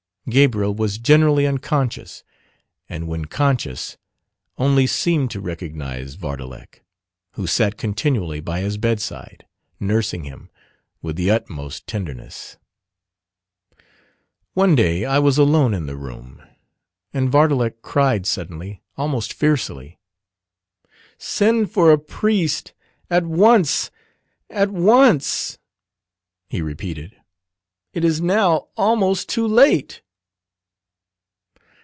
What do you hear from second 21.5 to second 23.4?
for a priest at